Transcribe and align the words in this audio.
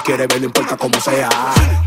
me 0.00 0.04
quiere 0.04 0.26
ver, 0.26 0.40
no 0.40 0.46
importa 0.46 0.76
cómo 0.76 0.98
sea. 1.00 1.28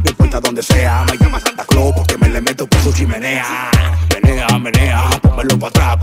No 0.03 0.09
importa 0.09 0.39
donde 0.39 0.61
sea. 0.61 1.05
Me 1.09 1.17
llama 1.17 1.39
Santa 1.39 1.65
Claus 1.65 1.93
porque 1.95 2.17
me 2.17 2.29
le 2.29 2.41
meto 2.41 2.67
por 2.67 2.79
su 2.81 2.93
chimenea. 2.93 3.71
Menea, 4.13 4.59
menea, 4.59 5.09
pónmelo 5.21 5.57
para 5.57 5.69
atrás 5.69 5.97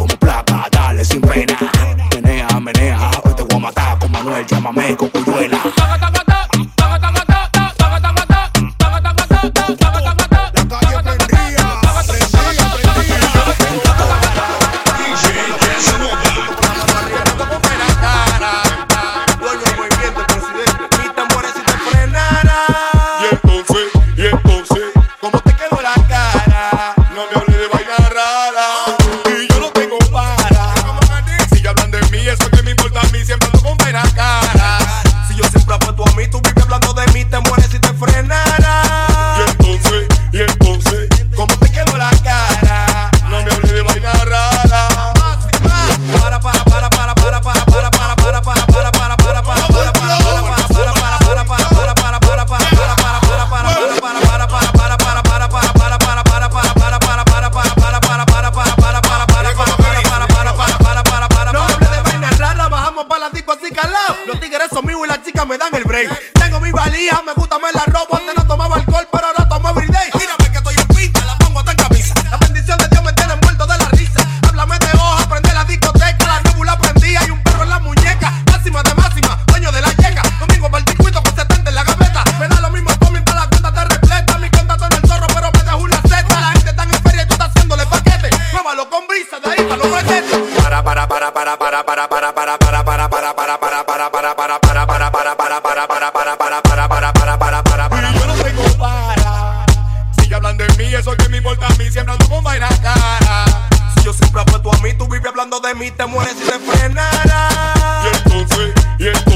diciembre 101.90 102.12
ando 102.12 102.28
con 102.28 102.44
vaina 102.44 102.68
cara. 102.82 103.44
Si 103.96 104.04
yo 104.04 104.12
siempre 104.12 104.40
apuesto 104.40 104.72
a 104.72 104.78
mí, 104.78 104.94
tú 104.94 105.08
vives 105.08 105.26
hablando 105.26 105.58
de 105.58 105.74
mí, 105.74 105.90
te 105.90 106.06
mueres 106.06 106.36
si 106.38 106.44
te 106.44 106.56
frenara. 106.60 107.48
Y 108.04 108.16
entonces, 108.16 108.74
y 108.98 109.06
entonces. 109.08 109.29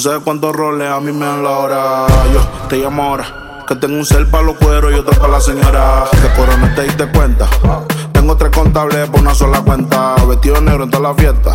Sabes 0.00 0.22
cuántos 0.24 0.56
roles 0.56 0.90
a 0.90 0.98
mí 1.00 1.12
me 1.12 1.26
dan 1.26 1.42
la 1.42 1.50
hora. 1.50 2.06
Yo 2.32 2.40
te 2.68 2.78
llamo 2.78 3.02
ahora. 3.02 3.64
Que 3.68 3.76
tengo 3.76 3.96
un 3.96 4.06
cel 4.06 4.26
para 4.26 4.44
los 4.44 4.56
cueros 4.56 4.92
y 4.92 4.94
otro 4.94 5.12
para 5.18 5.34
la 5.34 5.40
señora. 5.40 6.04
Que 6.10 6.28
por 6.40 6.58
no 6.58 6.74
te 6.74 6.84
diste 6.84 7.06
cuenta. 7.06 7.46
Tengo 8.12 8.36
tres 8.36 8.50
contables 8.50 9.08
por 9.10 9.20
una 9.20 9.34
sola 9.34 9.60
cuenta. 9.60 10.14
Vestido 10.26 10.60
negro 10.60 10.84
en 10.84 10.90
toda 10.90 11.10
la 11.10 11.14
fiesta. 11.14 11.52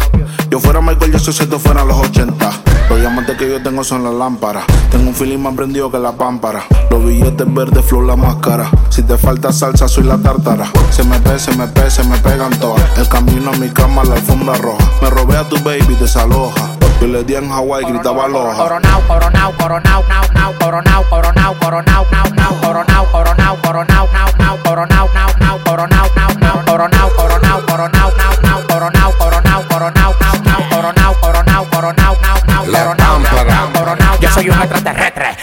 Yo 0.50 0.60
fuera 0.60 0.80
Michael, 0.80 1.12
yo 1.12 1.20
soy 1.20 1.34
si 1.34 1.44
esto 1.44 1.58
fuera 1.60 1.84
los 1.84 1.98
80. 1.98 2.52
Los 2.90 3.00
diamantes 3.00 3.36
que 3.36 3.50
yo 3.50 3.64
tengo 3.64 3.84
son 3.84 4.04
las 4.04 4.14
lámparas. 4.14 4.64
Tengo 4.92 5.10
un 5.10 5.16
feeling 5.16 5.40
más 5.40 5.56
prendido 5.56 5.92
que 5.92 5.98
la 5.98 6.12
pámpara. 6.12 6.64
Los 6.92 7.04
billetes 7.04 7.52
verdes, 7.52 7.84
flow 7.84 8.04
la 8.04 8.16
máscara. 8.16 8.70
Si 8.90 9.02
te 9.02 9.18
falta 9.18 9.52
salsa, 9.52 9.88
soy 9.88 10.04
la 10.04 10.18
tártara. 10.18 10.70
Se 10.92 11.04
me 11.04 11.20
pe, 11.20 11.40
se 11.40 11.56
me 11.58 11.68
pe, 11.68 11.90
se 11.90 12.04
me 12.04 12.18
pegan 12.20 12.52
todas. 12.60 12.84
El 12.98 13.10
camino 13.10 13.52
a 13.52 13.58
mi 13.58 13.70
cama, 13.70 14.04
la 14.04 14.16
alfombra 14.16 14.54
roja. 14.56 14.86
Me 15.02 15.10
robé 15.10 15.36
a 15.36 15.50
tu 15.50 15.56
baby, 15.64 15.96
desaloja. 16.00 16.75
Yo 17.02 17.08
le 17.08 17.24
di 17.24 17.36
en 17.36 17.52
Hawaii, 17.52 17.86
gritaba 17.86 18.28
loja. 18.28 18.56
Coronao, 18.56 19.02
coronao, 19.08 19.52
coronao, 19.60 20.04
nao, 20.08 20.24
nao, 20.34 20.54
coronao, 20.60 21.04
coronao, 21.10 21.54
coronao, 21.60 21.95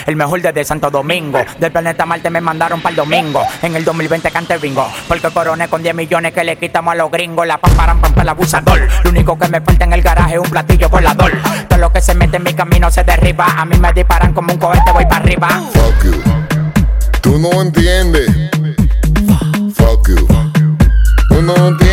el 0.07 0.17
mejor 0.17 0.41
desde 0.43 0.65
Santo 0.65 0.91
Domingo. 0.91 1.39
Del 1.59 1.73
planeta 1.73 2.07
Marte 2.07 2.31
me 2.31 2.41
mandaron 2.41 2.81
para 2.81 2.91
el 2.91 2.97
domingo. 2.97 3.43
En 3.63 3.77
el 3.77 3.85
2020 3.85 4.31
cante 4.31 4.59
bingo. 4.59 4.87
Porque 5.09 5.31
coroné 5.31 5.69
con 5.69 5.83
10 5.83 5.95
millones 5.95 6.33
que 6.33 6.45
le 6.45 6.57
quitamos 6.57 6.93
a 6.93 6.95
los 6.97 7.11
gringos. 7.11 7.47
La 7.47 7.59
pamparan 7.59 8.01
pampa 8.01 8.23
el 8.23 8.29
abusador. 8.29 8.81
Lo 9.05 9.11
único 9.11 9.39
que 9.39 9.49
me 9.49 9.61
falta 9.61 9.85
en 9.85 9.93
el 9.93 10.03
garaje 10.03 10.35
es 10.35 10.41
un 10.41 10.51
platillo 10.51 10.89
volador. 10.89 11.33
Todo 11.69 11.79
lo 11.79 11.93
que 11.93 12.01
se 12.01 12.15
mete 12.15 12.37
en 12.37 12.45
mi 12.45 12.55
camino 12.55 12.91
se 12.91 13.05
derriba. 13.05 13.47
A 13.47 13.65
mí 13.65 13.77
me 13.79 13.93
disparan 13.93 14.33
como 14.33 14.53
un 14.53 14.59
cohete, 14.59 14.93
voy 14.93 15.05
para 15.05 15.17
arriba. 15.17 15.49
Fuck 15.73 16.05
you. 16.05 16.23
Tú 17.21 17.39
no 17.39 17.63
entiendes. 17.63 18.31
Fuck 19.75 20.09
you. 20.09 20.27
Tú 21.29 21.43
no 21.43 21.55
entiendes. 21.69 21.92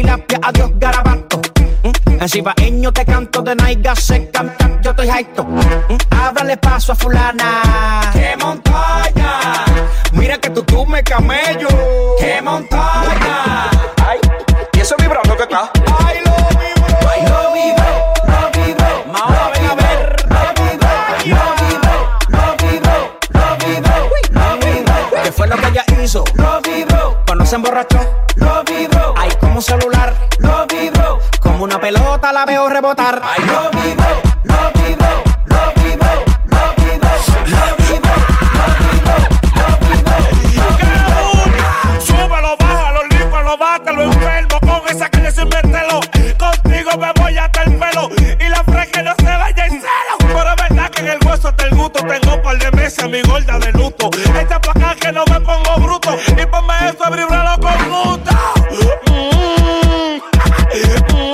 Tilapia, 0.00 0.38
adiós 0.42 0.70
garabato. 0.78 1.40
Mm, 1.82 2.20
En 2.22 2.28
cibaeño 2.28 2.92
te 2.92 3.04
canto 3.04 3.42
de 3.42 3.54
naiga 3.54 3.94
se 3.94 4.30
canta. 4.30 4.80
Yo 4.82 4.90
estoy 4.90 5.08
jaito. 5.08 5.44
Mm, 5.44 5.96
Ábrale 6.10 6.56
paso 6.56 6.92
a 6.92 6.94
fulana. 6.94 8.10
¡Qué 8.12 8.36
montaña! 8.38 9.64
Mira 10.12 10.38
que 10.38 10.50
tú 10.50 10.62
tú 10.62 10.86
me 10.86 11.02
camello. 11.02 11.68
¡Qué 12.18 12.40
montaña! 12.42 13.68
Ay, 14.06 14.18
y 14.72 14.80
eso 14.80 14.94
vibrando 14.98 15.36
que 15.36 15.42
está. 15.42 15.70
¡Ay, 16.06 16.18
lo 16.24 16.32
vivo! 16.58 16.86
Ay, 17.10 17.22
lo 17.28 17.52
vivo, 17.52 17.86
lo 18.26 18.50
ver. 19.76 20.26
lo 20.30 20.42
vivo, 20.60 20.90
lo 22.28 22.44
vivo, 22.62 22.94
lo 24.30 24.58
vivo, 24.58 25.22
¿Qué 25.24 25.32
fue 25.32 25.46
lo 25.46 25.56
que 25.56 25.66
ella 25.68 25.84
hizo? 26.02 26.24
lo 26.34 26.60
vivo, 26.62 27.16
Cuando 27.26 27.44
se 27.46 27.54
emborrachó. 27.56 27.98
lo 28.36 28.64
como 28.64 28.89
celular. 29.62 30.14
lo 30.38 30.66
vivo. 30.66 31.18
Como 31.40 31.64
una 31.64 31.80
pelota 31.80 32.32
la 32.32 32.44
veo 32.46 32.68
rebotar. 32.68 33.20
Mi 53.10 53.22
gorda 53.22 53.58
de 53.58 53.72
luto. 53.72 54.10
Echa 54.40 54.60
pa' 54.60 54.94
que 54.94 55.12
no 55.12 55.24
me 55.26 55.40
pongo 55.40 55.76
bruto. 55.80 56.16
Y 56.30 56.46
ponme 56.46 56.74
eso 56.88 57.04
a 57.04 57.10
vibrarlo 57.10 57.60
con 57.60 57.90
gusto. 57.90 58.30
Mm. 59.10 60.20
Ay, 60.72 61.29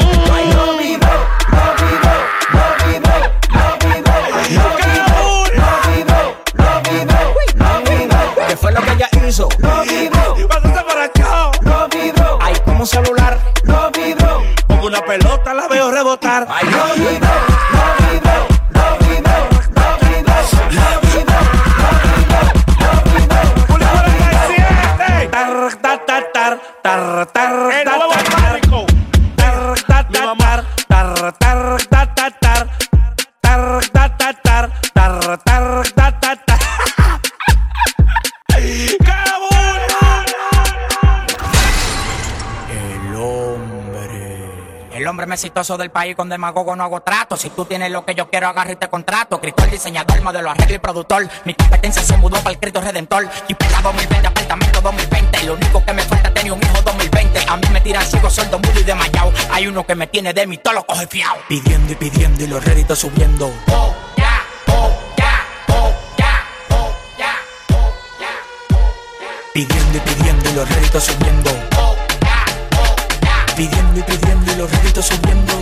El 44.97 45.07
hombre 45.09 45.27
más 45.27 45.41
exitoso 45.41 45.77
del 45.77 45.91
país 45.91 46.17
con 46.17 46.31
demagogo 46.31 46.75
no 46.75 46.83
hago 46.83 47.03
trato. 47.03 47.37
Si 47.37 47.51
tú 47.51 47.67
tienes 47.67 47.91
lo 47.91 48.07
que 48.07 48.15
yo 48.15 48.31
quiero, 48.31 48.49
agarra 48.49 48.73
y 48.73 48.77
te 48.77 48.89
contrato. 48.89 49.39
Cristóbal, 49.39 49.71
diseñador, 49.71 50.23
modelo, 50.23 50.51
arreglo 50.51 50.77
y 50.77 50.79
productor. 50.79 51.29
Mi 51.45 51.53
competencia 51.53 52.03
se 52.03 52.17
mudó 52.17 52.39
para 52.39 52.53
el 52.53 52.59
Cristo 52.59 52.81
Redentor. 52.81 53.29
Y 53.47 53.53
pega 53.53 53.83
2020, 53.83 54.27
apartamento 54.27 54.81
2020. 54.81 55.43
Lo 55.45 55.53
único 55.53 55.85
que 55.85 55.93
me 55.93 56.01
falta 56.01 56.29
es 56.29 56.35
tener 56.35 56.53
un 56.53 56.63
hijo 56.63 56.81
2020. 56.81 57.41
A 57.47 57.57
mí 57.59 57.69
me 57.75 57.81
tiran 57.83 58.07
ciego, 58.07 58.31
sueldo 58.31 58.59
mudo 58.59 58.81
y 58.81 58.85
desmayado. 58.85 59.33
Hay 59.51 59.67
uno 59.67 59.87
que 59.87 59.95
me 59.95 60.07
tiene 60.07 60.33
de 60.33 60.47
mí, 60.47 60.57
todo 60.57 60.73
lo 60.73 60.87
coge 60.87 61.07
fiao. 61.07 61.37
Pidiendo 61.47 61.93
y 61.93 61.97
pidiendo 61.97 62.45
y 62.45 62.47
los 62.47 62.65
réditos 62.65 62.99
subiendo. 62.99 63.53
Oh, 63.69 63.95
ya, 64.17 64.43
oh, 64.69 64.91
ya, 65.19 65.47
oh, 65.69 65.93
ya, 66.17 66.47
oh, 66.71 66.97
ya, 67.19 67.37
oh, 67.69 67.69
ya, 67.69 67.77
oh, 67.77 67.93
ya. 68.19 69.29
Pidiendo 69.53 69.99
y 69.99 70.01
pidiendo 70.01 70.49
y 70.49 70.53
los 70.55 70.67
réditos 70.67 71.05
subiendo. 71.05 71.51
Oh, 71.77 71.95
ya, 72.23 72.45
oh, 72.81 72.97
ya. 73.21 73.55
Pidiendo 73.55 74.01
y 74.01 74.03
pidiendo 74.03 74.36
los 74.57 74.71
réditos 74.71 75.07
subiendo. 75.07 75.56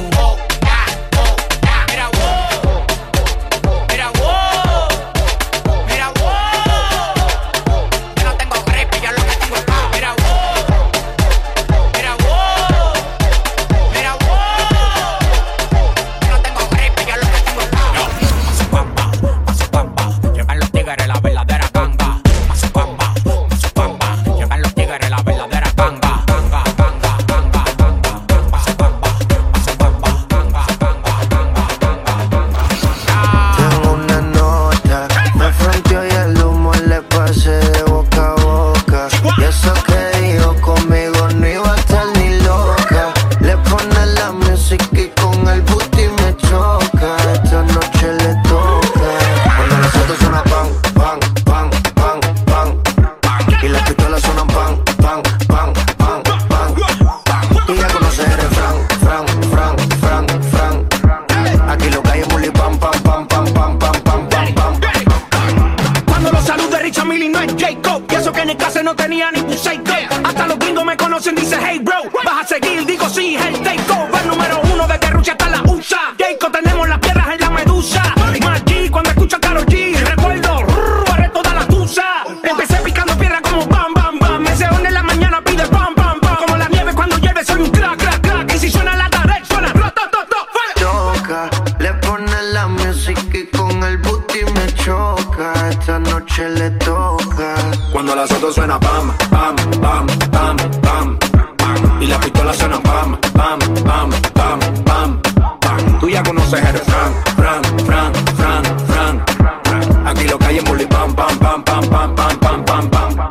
Suenan 102.56 102.82
pam, 102.82 103.18
pam, 103.32 103.58
pam, 103.84 104.10
pam, 104.34 104.60
pam, 104.84 105.20
pam. 105.60 106.00
Tú 106.00 106.08
ya 106.08 106.22
conoces 106.22 106.60
el 106.60 106.78
fran, 106.78 107.12
fran, 107.36 107.62
fran, 107.86 108.12
fran, 108.36 108.64
fran. 108.86 110.06
Aquí 110.06 110.24
lo 110.28 110.38
que 110.38 110.46
hay 110.46 110.58
es 110.58 110.64
muli 110.64 110.86
pam, 110.86 111.14
pam, 111.14 111.38
pam, 111.38 111.64
pam, 111.64 111.88
pam, 111.88 112.14
pam, 112.14 112.38
pam, 112.38 112.64
pam, 112.64 112.90
pam. 112.90 113.28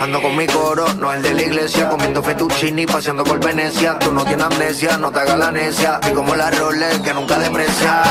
Ando 0.00 0.22
con 0.22 0.36
mi 0.36 0.46
coro, 0.46 0.86
no 0.94 1.12
el 1.12 1.22
de 1.22 1.34
la 1.34 1.42
iglesia, 1.42 1.88
comiendo 1.88 2.22
fettuccini, 2.22 2.86
paseando 2.86 3.24
por 3.24 3.44
Venecia. 3.44 3.98
Tú 3.98 4.12
no 4.12 4.24
tienes 4.24 4.46
amnesia, 4.46 4.96
no 4.96 5.10
te 5.10 5.20
hagas 5.20 5.38
la 5.38 5.50
necia. 5.50 6.00
Y 6.08 6.14
como 6.14 6.34
la 6.34 6.50
Rolex 6.50 7.00
que 7.00 7.12
nunca 7.12 7.38
deprecia. 7.38 8.02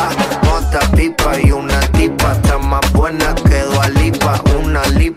Mota, 0.43 0.79
pipa 0.95 1.39
y 1.41 1.51
una 1.51 1.79
tipa, 1.91 2.33
está 2.33 2.57
más 2.57 2.91
buena 2.93 3.33
que 3.35 3.63
Lipa. 3.99 4.41
Una 4.63 4.85
lipo 4.87 5.16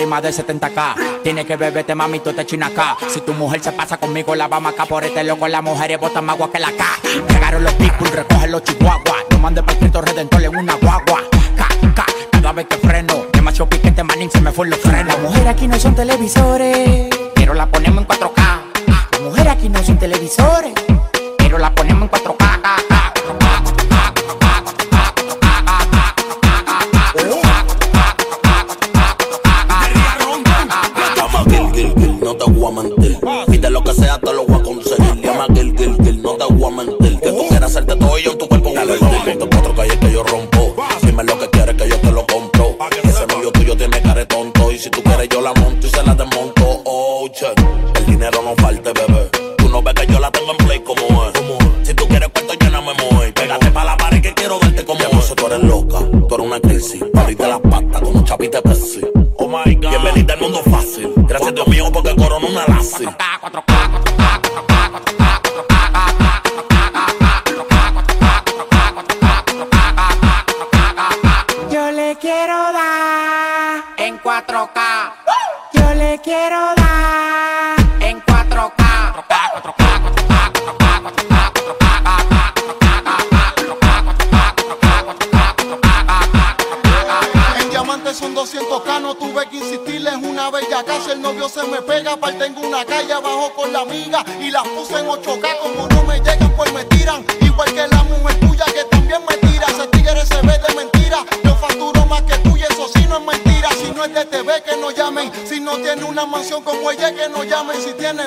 y 0.00 0.06
más 0.06 0.22
de 0.22 0.30
70k. 0.30 1.22
Tiene 1.22 1.44
que 1.44 1.56
beberte, 1.56 1.94
mami, 1.94 2.20
tú 2.20 2.32
te 2.32 2.44
china 2.46 2.66
acá. 2.66 2.96
Si 3.08 3.20
tu 3.20 3.32
mujer 3.34 3.62
se 3.62 3.72
pasa 3.72 3.96
conmigo, 3.96 4.34
la 4.34 4.48
vamos 4.48 4.72
acá 4.72 4.86
por 4.86 5.04
este 5.04 5.24
loco. 5.24 5.48
Las 5.48 5.62
mujeres 5.62 5.98
botan 5.98 6.24
más 6.24 6.34
agua 6.34 6.50
que 6.50 6.58
la 6.58 6.70
K. 6.72 6.84
Llegaron 7.28 7.64
los 7.64 7.72
pitbull, 7.74 8.08
recogen 8.08 8.50
los 8.52 8.62
chihuahuas. 8.64 9.24
No 9.30 9.38
mande 9.38 9.62
para 9.62 9.78
Cristo 9.78 10.00
Redentor 10.00 10.42
en 10.42 10.56
una 10.56 10.74
guagua. 10.74 11.22
Ca, 11.56 11.68
ca, 11.94 12.06
cada 12.30 12.52
vez 12.52 12.66
que 12.66 12.76
freno. 12.76 13.26
Demasiado 13.32 13.68
piquete, 13.70 14.04
manín, 14.04 14.30
se 14.30 14.40
me 14.40 14.52
fue 14.52 14.68
los 14.68 14.78
frenos. 14.78 15.06
Las 15.06 15.18
mujeres 15.20 15.46
aquí 15.48 15.68
no 15.68 15.78
son 15.78 15.94
televisores, 15.94 17.08
pero 17.34 17.54
la 17.54 17.66
ponemos 17.66 18.02
en 18.02 18.08
4K. 18.08 18.60
Las 18.86 19.20
mujeres 19.20 19.52
aquí 19.52 19.68
no 19.68 19.82
son 19.82 19.98
televisores, 19.98 20.72
pero 21.38 21.58
la 21.58 21.74
ponemos 21.74 22.02
en 22.02 22.10
4K. 22.10 22.37
yo 38.22 38.32
en 38.32 38.38
tu 38.38 38.48
cuerpo 38.48 38.72
Dale 38.74 38.96
duro, 38.96 39.24
ponte 39.24 39.46
cuatro 39.50 39.74
calles 39.74 39.96
que 39.96 40.12
yo 40.12 40.22
rompo. 40.22 40.76
Dime 41.02 41.24
lo 41.24 41.38
que 41.38 41.48
quieres 41.50 41.74
que 41.76 41.88
yo 41.88 41.98
te 42.00 42.10
lo 42.10 42.26
compro. 42.26 42.76
Ese 43.02 43.26
novio 43.26 43.50
tuyo 43.52 43.76
tiene 43.76 44.00
cara 44.00 44.24
tonto. 44.26 44.70
Y 44.72 44.78
si 44.78 44.90
tú 44.90 45.02
quieres 45.02 45.28
yo 45.28 45.40
la 45.40 45.52
monto 45.54 45.86
y 45.86 45.90
se 45.90 46.02
la 46.02 46.14
desmonto. 46.14 46.82
Oh, 46.84 47.28
che, 47.32 47.46
el 47.94 48.06
dinero 48.06 48.42
no 48.42 48.54
falte, 48.56 48.92
bebé. 48.92 49.28
Tú 49.56 49.68
no 49.68 49.82
ves 49.82 49.94
que 49.94 50.12
yo 50.12 50.18
la 50.18 50.30
tengo 50.30 50.52
en 50.52 50.56
play 50.58 50.80
como 50.80 51.02
es. 51.02 51.86
Si 51.86 51.94
tú 51.94 52.06
quieres 52.06 52.28
cuento 52.28 52.54
lléname, 52.54 52.92
mujer 52.94 53.34
Pégate 53.34 53.70
pa' 53.70 53.84
la 53.84 53.96
pared 53.96 54.22
que 54.22 54.34
quiero 54.34 54.58
darte 54.58 54.84
como 54.84 55.00
es. 55.00 55.34
Tú 55.34 55.46
eres 55.46 55.62
loca, 55.62 55.98
tú 56.28 56.34
eres 56.34 56.46
una 56.46 56.60
crisis. 56.60 57.02
Pariste 57.12 57.46
las 57.46 57.60
patas 57.60 58.00
como 58.00 58.24
chapita 58.24 58.62
Pepsi. 58.62 59.00
Oh 59.36 59.48
my 59.48 59.74
God. 59.74 59.90
Bienvenida 59.90 60.34
al 60.34 60.40
mundo 60.40 60.60
fácil. 60.70 61.12
Gracias 61.16 61.50
a 61.50 61.52
Dios 61.52 61.68
mío 61.68 61.90
porque 61.92 62.14
corona 62.16 62.46
una 62.46 62.66
lazi. 62.66 63.04
4K, 63.04 63.40
4K, 63.40 63.64
4K 63.66 64.07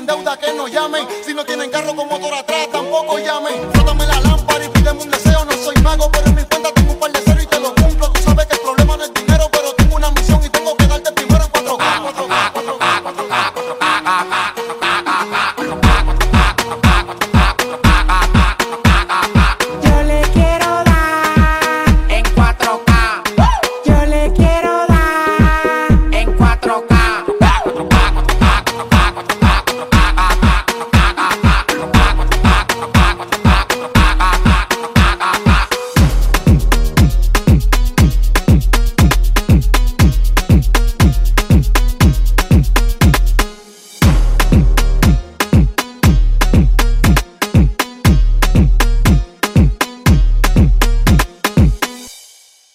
tienen 0.02 0.06
deuda, 0.06 0.38
que 0.38 0.54
no 0.54 0.68
llamen. 0.68 1.08
Si 1.26 1.34
no 1.34 1.46
tienen 1.46 1.70
carro 1.70 1.96
con 1.96 2.08